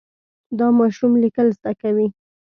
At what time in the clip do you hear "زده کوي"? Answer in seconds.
1.57-2.07